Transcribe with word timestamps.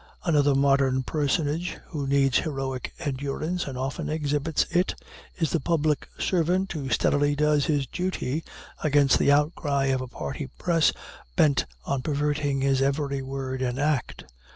Another 0.23 0.55
modern 0.55 1.03
personage 1.03 1.77
who 1.89 2.07
needs 2.07 2.39
heroic 2.39 2.91
endurance, 2.97 3.67
and 3.67 3.77
often 3.77 4.09
exhibits 4.09 4.65
it, 4.71 4.95
is 5.37 5.51
the 5.51 5.59
public 5.59 6.09
servant 6.17 6.71
who 6.71 6.89
steadily 6.89 7.35
does 7.35 7.67
his 7.67 7.85
duty 7.85 8.43
against 8.81 9.19
the 9.19 9.31
outcry 9.31 9.85
of 9.93 10.01
a 10.01 10.07
party 10.07 10.47
press 10.57 10.91
bent 11.35 11.67
on 11.85 12.01
perverting 12.01 12.61
his 12.61 12.81
every 12.81 13.21
word 13.21 13.61
and 13.61 13.77
act. 13.77 14.25